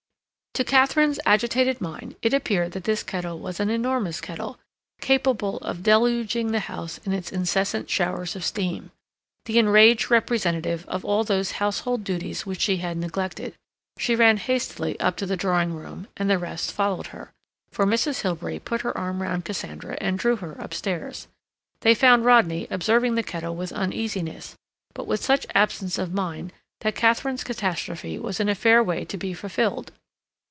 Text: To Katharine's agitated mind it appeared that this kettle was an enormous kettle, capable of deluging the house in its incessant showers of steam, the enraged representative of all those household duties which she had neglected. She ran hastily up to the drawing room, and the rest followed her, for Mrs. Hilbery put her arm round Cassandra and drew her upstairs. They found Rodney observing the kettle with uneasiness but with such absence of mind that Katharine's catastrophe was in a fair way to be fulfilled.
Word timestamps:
To 0.55 0.65
Katharine's 0.65 1.17
agitated 1.25 1.79
mind 1.79 2.17
it 2.21 2.33
appeared 2.33 2.73
that 2.73 2.83
this 2.83 3.03
kettle 3.03 3.39
was 3.39 3.61
an 3.61 3.69
enormous 3.69 4.19
kettle, 4.19 4.59
capable 4.99 5.59
of 5.59 5.81
deluging 5.81 6.51
the 6.51 6.59
house 6.59 6.97
in 7.05 7.13
its 7.13 7.31
incessant 7.31 7.89
showers 7.89 8.35
of 8.35 8.43
steam, 8.43 8.91
the 9.45 9.57
enraged 9.59 10.11
representative 10.11 10.83
of 10.89 11.05
all 11.05 11.23
those 11.23 11.51
household 11.53 12.03
duties 12.03 12.45
which 12.45 12.59
she 12.59 12.77
had 12.77 12.97
neglected. 12.97 13.53
She 13.97 14.13
ran 14.13 14.35
hastily 14.35 14.99
up 14.99 15.15
to 15.17 15.25
the 15.25 15.37
drawing 15.37 15.73
room, 15.73 16.09
and 16.17 16.29
the 16.29 16.37
rest 16.37 16.73
followed 16.73 17.07
her, 17.07 17.31
for 17.71 17.85
Mrs. 17.85 18.21
Hilbery 18.23 18.59
put 18.59 18.81
her 18.81 18.95
arm 18.97 19.21
round 19.21 19.45
Cassandra 19.45 19.97
and 20.01 20.19
drew 20.19 20.35
her 20.35 20.51
upstairs. 20.59 21.29
They 21.79 21.95
found 21.95 22.25
Rodney 22.25 22.67
observing 22.69 23.15
the 23.15 23.23
kettle 23.23 23.55
with 23.55 23.71
uneasiness 23.71 24.57
but 24.93 25.07
with 25.07 25.23
such 25.23 25.47
absence 25.55 25.97
of 25.97 26.13
mind 26.13 26.51
that 26.81 26.93
Katharine's 26.95 27.45
catastrophe 27.45 28.19
was 28.19 28.41
in 28.41 28.49
a 28.49 28.53
fair 28.53 28.83
way 28.83 29.05
to 29.05 29.15
be 29.15 29.33
fulfilled. 29.33 29.93